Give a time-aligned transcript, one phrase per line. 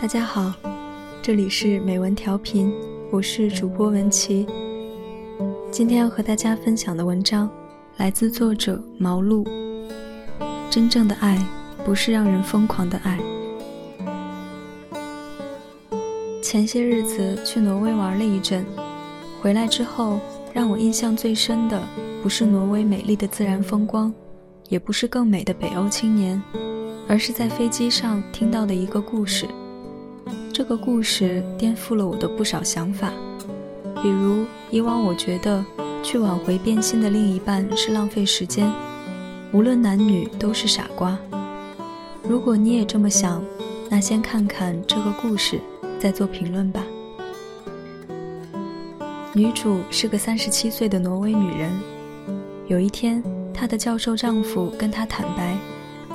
[0.00, 0.50] 大家好，
[1.20, 2.72] 这里是美文调频，
[3.10, 4.46] 我是主播文琪。
[5.70, 7.50] 今天要和大家分享的文章
[7.98, 9.46] 来自作者毛露。
[10.70, 11.38] 真正的爱
[11.84, 13.20] 不是让人疯狂的爱。
[16.42, 18.64] 前些日子去挪威玩了一阵，
[19.42, 20.18] 回来之后
[20.54, 21.78] 让我印象最深的
[22.22, 24.10] 不是挪威美丽的自然风光，
[24.70, 26.42] 也不是更美的北欧青年，
[27.06, 29.46] 而是在飞机上听到的一个故事。
[30.60, 33.10] 这个故事颠覆了我的不少想法，
[34.02, 35.64] 比如以往我觉得
[36.02, 38.70] 去挽回变心的另一半是浪费时间，
[39.52, 41.18] 无论男女都是傻瓜。
[42.22, 43.42] 如果你也这么想，
[43.88, 45.58] 那先看看这个故事，
[45.98, 46.84] 再做评论吧。
[49.32, 51.70] 女主是个三十七岁的挪威女人，
[52.66, 53.24] 有一天，
[53.54, 55.56] 她的教授丈夫跟她坦白，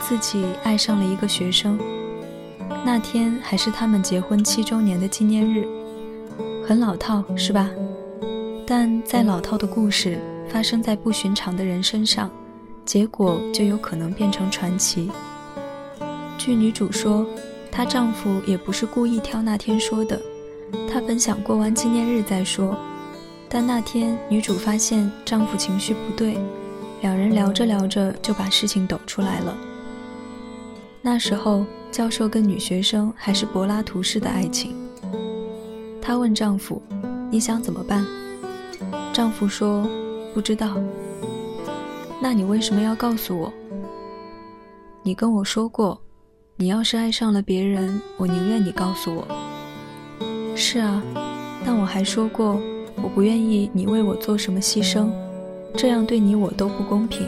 [0.00, 1.78] 自己爱上了一个学生。
[2.86, 5.66] 那天还是他们结婚七周年的纪念日，
[6.66, 7.70] 很老套，是吧？
[8.66, 10.18] 但再老套的故事
[10.50, 12.30] 发生在不寻常的人身上，
[12.84, 15.10] 结果就有可能变成传奇。
[16.36, 17.26] 据女主说，
[17.70, 20.20] 她丈夫也不是故意挑那天说的，
[20.92, 22.76] 她本想过完纪念日再说，
[23.48, 26.36] 但那天女主发现丈夫情绪不对，
[27.00, 29.56] 两人聊着聊着就把事情抖出来了。
[31.04, 31.64] 那时候。
[31.94, 34.74] 教授跟女学生还是柏拉图式的爱情。
[36.02, 36.82] 她问丈夫
[37.30, 38.04] ：“你想怎么办？”
[39.14, 39.88] 丈夫说
[40.34, 40.76] ：“不知道。”
[42.20, 43.52] 那你为什么要告诉我？
[45.04, 45.96] 你跟我说过，
[46.56, 49.24] 你要是爱上了别人，我宁愿你告诉我。
[50.56, 51.00] 是啊，
[51.64, 52.60] 但我还说过，
[52.96, 55.08] 我不愿意你为我做什么牺牲，
[55.76, 57.24] 这样对你我都不公平。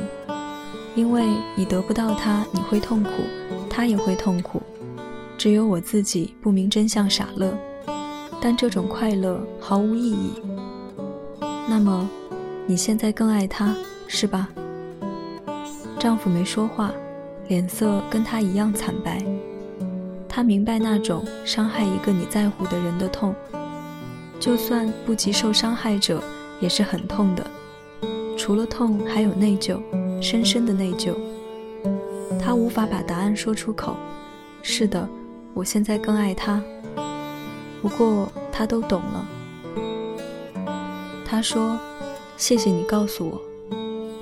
[0.96, 3.10] 因为你得不到他，你会痛苦。
[3.76, 4.62] 他也会痛苦，
[5.36, 7.52] 只有我自己不明真相傻乐，
[8.40, 10.30] 但这种快乐毫无意义。
[11.68, 12.08] 那么，
[12.66, 13.76] 你现在更爱他，
[14.08, 14.48] 是吧？
[15.98, 16.90] 丈夫没说话，
[17.48, 19.22] 脸色跟他一样惨白。
[20.26, 23.34] 他明白那种伤害一个你在乎的人的痛，
[24.40, 26.22] 就算不及受伤害者，
[26.60, 27.46] 也是很痛的。
[28.38, 29.78] 除了痛，还有内疚，
[30.22, 31.14] 深深的内疚。
[32.46, 33.96] 他无法把答案说出口。
[34.62, 35.08] 是的，
[35.52, 36.62] 我现在更爱他。
[37.82, 39.26] 不过他都懂了。
[41.24, 41.76] 他说
[42.38, 43.42] ：“谢谢你告诉我，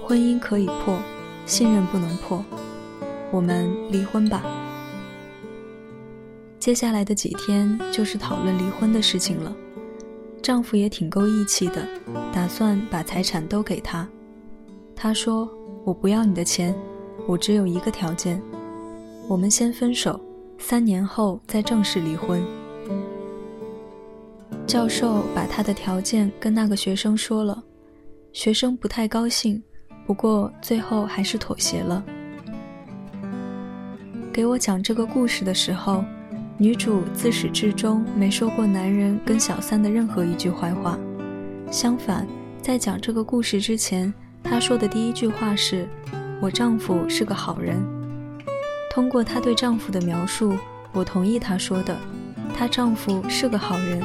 [0.07, 0.99] 婚姻可以破，
[1.45, 2.43] 信任不能破。
[3.31, 4.43] 我们离婚吧。”
[6.59, 9.55] 接下来的几天就是讨论离婚的事情了。
[10.41, 11.87] 丈夫也挺够义气的，
[12.33, 14.09] 打算把财产都给他。
[14.97, 15.47] 他说
[15.85, 16.75] ：“我不要你的钱。”
[17.27, 18.41] 我只有一个条件，
[19.27, 20.21] 我们先分手，
[20.59, 22.43] 三年后再正式离婚。
[24.67, 27.63] 教授把他的条件跟那个学生说了，
[28.35, 29.63] 学生不太高兴，
[30.07, 32.05] 不过最后还是妥协了。
[34.31, 36.05] 给我讲这个故事的时候，
[36.59, 40.99] 女主自始至终没说过男人跟小三的任何一句坏话，
[41.71, 42.27] 相反，
[42.61, 45.89] 在讲这个故事之前，她说的第一句话是。
[46.45, 47.83] 我丈夫是个好人。
[48.93, 50.55] 通过她对丈夫的描述，
[50.93, 51.97] 我同意她说的，
[52.55, 54.03] 她丈夫是个好人。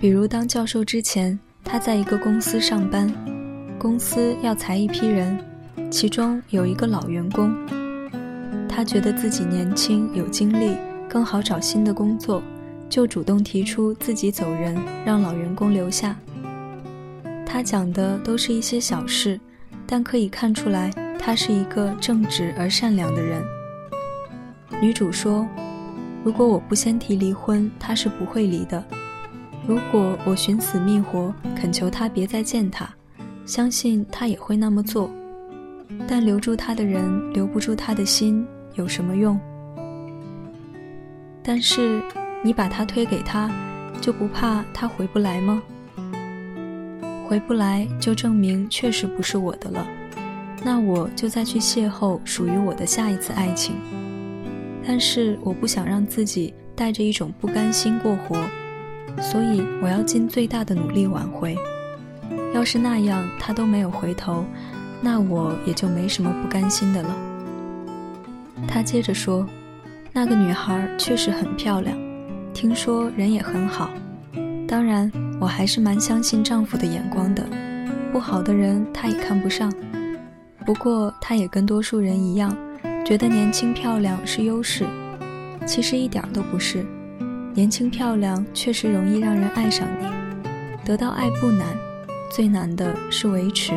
[0.00, 3.08] 比如当教授之前，她在一个公司上班，
[3.78, 5.38] 公司要裁一批人，
[5.92, 7.54] 其中有一个老员工。
[8.68, 10.76] 她觉得自己年轻有精力，
[11.08, 12.42] 更好找新的工作，
[12.90, 16.16] 就主动提出自己走人，让老员工留下。
[17.46, 19.38] 她讲的都是一些小事。
[19.86, 23.44] 但可以看出来，他是一个正直而善良的人。
[24.80, 25.46] 女主说
[26.24, 28.82] ：“如果我不先提离婚，他是不会离的。
[29.66, 32.88] 如果我寻死觅活，恳求他别再见他，
[33.46, 35.10] 相信他也会那么做。
[36.08, 39.38] 但留住他的人留不住他的心，有什么用？
[41.42, 42.02] 但是
[42.42, 43.50] 你把他推给他，
[44.00, 45.62] 就不怕他回不来吗？”
[47.26, 49.86] 回不来，就证明确实不是我的了。
[50.62, 53.74] 那我就再去邂逅属于我的下一次爱情。
[54.86, 58.36] 但是我不想让自己带着一种不甘心过活，
[59.20, 61.56] 所以我要尽最大的努力挽回。
[62.54, 64.44] 要是那样他都没有回头，
[65.00, 67.16] 那我也就没什么不甘心的了。
[68.68, 69.46] 他接着说
[70.12, 71.96] ：“那个女孩确实很漂亮，
[72.52, 73.90] 听说人也很好。
[74.74, 75.08] 当然。”
[75.40, 77.46] 我还是蛮相信丈夫的眼光的，
[78.10, 79.70] 不好的人他也看不上。
[80.64, 82.56] 不过他也跟多数人一样，
[83.04, 84.86] 觉得年轻漂亮是优势。
[85.66, 86.84] 其实一点都不是。
[87.52, 90.06] 年轻漂亮确实容易让人爱上你，
[90.84, 91.66] 得到爱不难，
[92.32, 93.74] 最难的是维持。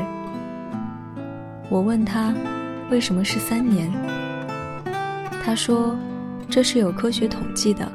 [1.69, 2.33] 我问他，
[2.89, 3.91] 为什么是三年？
[5.43, 5.95] 他说，
[6.49, 7.91] 这是有科学统计的，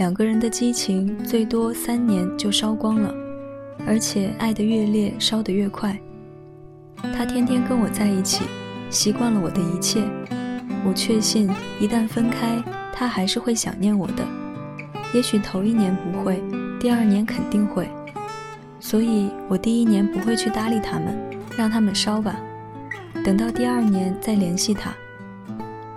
[0.00, 3.14] 两个人的激情最多三年就烧光了，
[3.86, 5.94] 而且爱得越烈，烧得越快。
[7.12, 8.46] 他天天跟我在一起，
[8.88, 10.02] 习惯了我的一切，
[10.86, 12.64] 我确信一旦分开，
[12.94, 14.24] 他还是会想念我的。
[15.12, 16.42] 也许头一年不会，
[16.80, 17.86] 第二年肯定会，
[18.80, 21.14] 所以我第一年不会去搭理他们，
[21.58, 22.40] 让他们烧吧。
[23.22, 24.94] 等到第二年再联系他。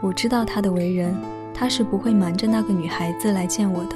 [0.01, 1.15] 我知道他的为人，
[1.63, 3.95] 他是不会瞒着那个女孩子来见我的，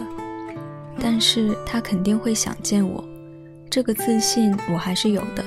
[1.01, 3.03] 但是他肯定会想见我，
[3.69, 5.43] 这个自信我还是有的。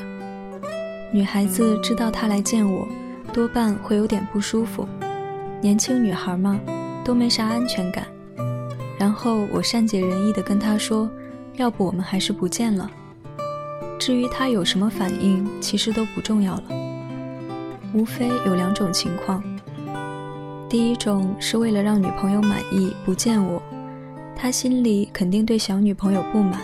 [1.15, 2.87] 女孩子知道他来见我，
[3.33, 4.87] 多半会有点不舒服，
[5.63, 6.61] 年轻女孩嘛，
[7.03, 8.07] 都没啥安全感。
[8.99, 11.11] 然后我善解人意地跟他说
[11.57, 12.91] ：“要不我们还是不见了。”
[13.99, 16.65] 至于他有什么反应，其实都不重要了。
[17.95, 19.43] 无非有两种情况：
[20.71, 23.61] 第一种是为了让女朋友满意不见我，
[24.37, 26.63] 他心里肯定对小女朋友不满。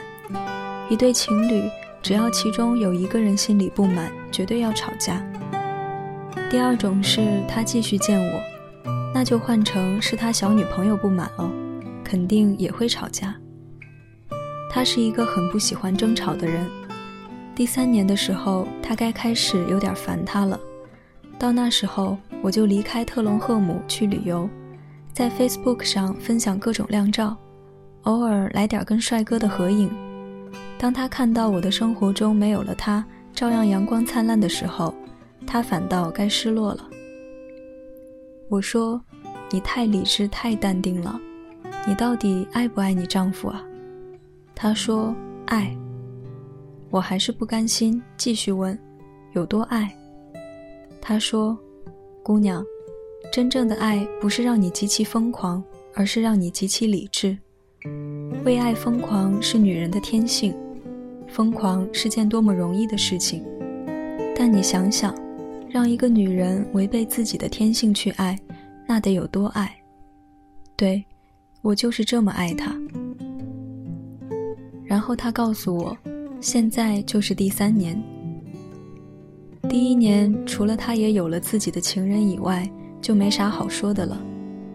[0.89, 1.69] 一对情侣，
[2.01, 5.21] 只要其中有一个人心里不满，绝对要吵架。
[6.49, 8.41] 第二种是他继续见我，
[9.13, 11.51] 那就换成是他小女朋友不满了。
[12.05, 13.35] 肯定也会吵架。
[14.71, 16.65] 他是一个很不喜欢争吵的人。
[17.57, 20.61] 第三年的时候，他该开始有点烦他了。
[21.39, 24.49] 到那时候，我就离开特隆赫姆去旅游，
[25.13, 27.37] 在 Facebook 上分享各种靓照，
[28.03, 29.91] 偶尔来点跟帅哥的合影。
[30.79, 34.95] 当他看到我的生活中没有了他，照样阳光灿烂的时候，
[35.47, 36.89] 他反倒该失落了。
[38.49, 39.01] 我说
[39.51, 41.21] ：“你太理智，太淡定了。”
[41.87, 43.63] 你到底爱不爱你丈夫啊？
[44.55, 45.15] 他说
[45.47, 45.77] 爱。
[46.91, 48.79] 我还是不甘心，继续问，
[49.35, 49.95] 有多爱？
[51.09, 51.57] 他说，
[52.21, 52.67] 姑娘，
[53.33, 55.63] 真正的爱不是让你极其疯狂，
[55.95, 57.39] 而是让你极其理智。
[58.45, 60.53] 为爱疯狂是女人的天性，
[61.29, 63.45] 疯狂是件多么容易的事情。
[64.35, 65.15] 但你想想，
[65.71, 68.37] 让一个女人违背自己的天性去爱，
[68.85, 69.73] 那得有多爱？
[70.75, 71.05] 对。
[71.63, 72.75] 我就是这么爱他。
[74.85, 75.97] 然后他告诉我，
[76.41, 77.97] 现在就是第三年。
[79.69, 82.69] 第一年除了他也有了自己的情人以外，
[83.01, 84.17] 就没啥好说的了。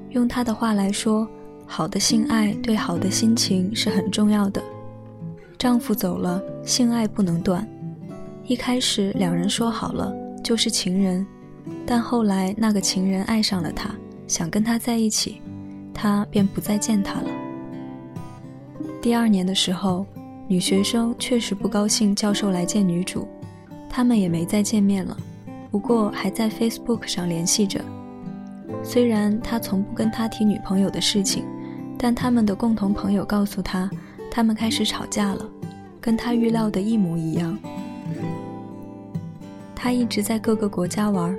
[0.09, 1.27] 用他的话来说，
[1.65, 4.61] 好的性爱对好的心情是很重要的。
[5.57, 7.67] 丈夫走了，性爱不能断。
[8.45, 11.25] 一开始两人说好了就是情人，
[11.85, 13.89] 但后来那个情人爱上了他，
[14.27, 15.41] 想跟他在一起。
[15.94, 17.27] 他便不再见他了。
[19.01, 20.05] 第二年的时候，
[20.47, 23.27] 女学生确实不高兴教授来见女主，
[23.91, 25.15] 他们也没再见面了。
[25.69, 27.81] 不过还在 Facebook 上联系着。
[28.81, 31.44] 虽然他从不跟他提女朋友的事情，
[31.97, 33.89] 但他们的共同朋友告诉他，
[34.31, 35.45] 他们开始吵架了，
[35.99, 37.59] 跟他预料的一模一样。
[39.75, 41.37] 他一直在各个国家玩，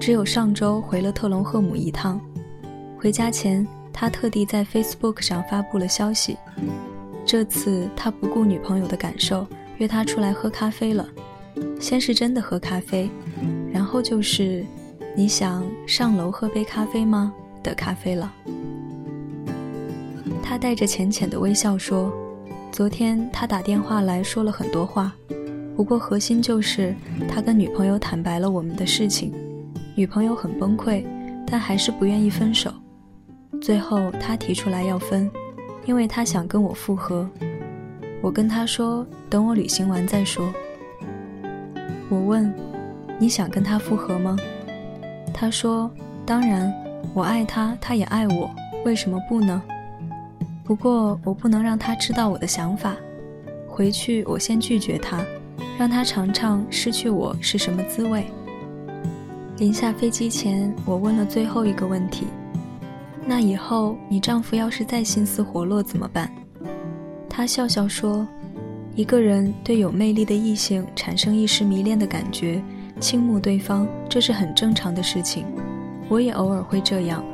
[0.00, 2.18] 只有上周回了特隆赫姆一趟。
[2.98, 3.66] 回家前。
[3.92, 6.38] 他特地在 Facebook 上发布了消息，
[7.26, 9.46] 这次他不顾女朋友的感受，
[9.76, 11.06] 约她出来喝咖啡了。
[11.80, 13.08] 先是真的喝咖啡，
[13.72, 14.64] 然后就是
[15.16, 18.32] “你想上楼喝杯咖啡吗”的咖啡了。
[20.42, 22.12] 他带着浅浅的微笑说
[22.72, 25.12] ：“昨天他打电话来说了很多话，
[25.76, 26.94] 不过核心就是
[27.28, 29.32] 他跟女朋友坦白了我们的事情，
[29.94, 31.04] 女朋友很崩溃，
[31.46, 32.72] 但还是不愿意分手。”
[33.62, 35.30] 最后，他提出来要分，
[35.86, 37.28] 因为他想跟我复合。
[38.22, 40.52] 我跟他说，等我旅行完再说。
[42.10, 42.52] 我问，
[43.20, 44.36] 你想跟他复合吗？
[45.32, 45.88] 他说，
[46.26, 46.74] 当然，
[47.14, 48.50] 我爱他，他也爱我，
[48.84, 49.62] 为什么不呢？
[50.64, 52.96] 不过，我不能让他知道我的想法。
[53.68, 55.24] 回去，我先拒绝他，
[55.78, 58.26] 让他尝尝失去我是什么滋味。
[59.58, 62.26] 临下飞机前，我问了最后一个问题。
[63.24, 66.28] 那以后你丈夫要是再心思活络怎么办？
[67.28, 68.26] 他笑笑说
[68.94, 72.62] ：“一个人对有魅力的异性产生一时迷恋的感觉，
[72.98, 75.44] 倾慕对方，这是很正常的事情。
[76.08, 77.24] 我也偶尔会这样。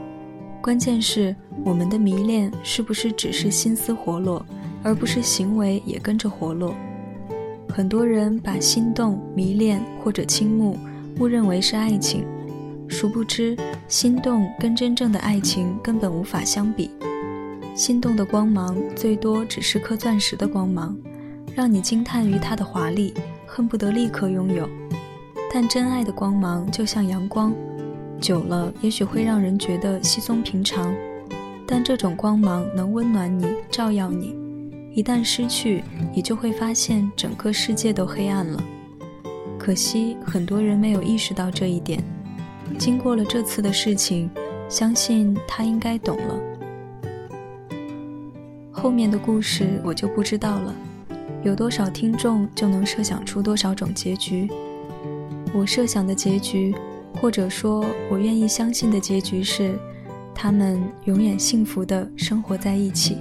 [0.62, 1.34] 关键是
[1.64, 4.44] 我们的迷恋是不是只是心思活络，
[4.82, 6.74] 而不是行为也跟着活络？
[7.68, 10.78] 很多人把心动、迷恋或者倾慕
[11.18, 12.24] 误认为是爱情。”
[12.88, 13.56] 殊不知，
[13.88, 16.90] 心动跟真正的爱情根本无法相比。
[17.74, 20.96] 心动的光芒最多只是颗钻石的光芒，
[21.56, 23.14] 让你惊叹于它的华丽，
[23.46, 24.68] 恨不得立刻拥有。
[25.50, 27.50] 但真爱的光芒就像阳光，
[28.20, 30.94] 久了也许会让人觉得稀松平常，
[31.66, 34.36] 但这种光芒能温暖你，照耀你。
[34.92, 35.82] 一旦失去，
[36.14, 38.62] 你就会发现整个世界都黑暗了。
[39.58, 42.04] 可惜很多人没有意识到这一点。
[42.76, 44.28] 经过了这次的事情，
[44.68, 46.38] 相信他应该懂了。
[48.70, 50.74] 后面的故事我就不知道了。
[51.46, 54.50] 有多少听众就能设想出多少种结局。
[55.54, 56.74] 我设想的结局，
[57.14, 59.78] 或者说我愿意相信的结局是，
[60.34, 63.18] 他们永远幸福的生活在一起。